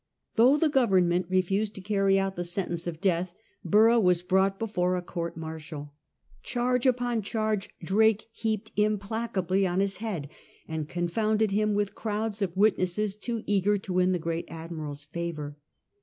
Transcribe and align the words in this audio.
Though 0.35 0.57
the 0.57 0.67
Grovem 0.67 1.03
ment 1.09 1.27
refused 1.29 1.75
to 1.75 1.79
carry 1.81 2.17
out 2.17 2.35
the 2.35 2.43
sentence 2.43 2.87
of 2.87 2.99
death, 3.01 3.35
Borough 3.63 3.99
was 3.99 4.23
brought 4.23 4.57
before 4.57 4.95
a 4.95 5.01
court 5.03 5.37
martial 5.37 5.93
Charge 6.41 6.87
upon 6.87 7.21
charge 7.21 7.69
Drake 7.83 8.25
heaped 8.31 8.71
implacably 8.77 9.67
on 9.67 9.79
his 9.79 9.97
head, 9.97 10.27
and 10.67 10.89
con 10.89 11.07
founded 11.07 11.51
him 11.51 11.75
with 11.75 11.93
crowds 11.93 12.41
of 12.41 12.57
witnesses 12.57 13.15
too 13.15 13.43
eager 13.45 13.77
to 13.77 13.93
win 13.93 14.11
the 14.11 14.17
great 14.17 14.45
Admiral's 14.49 15.03
favour. 15.03 15.59